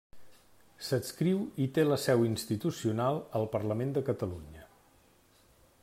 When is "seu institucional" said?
2.05-3.21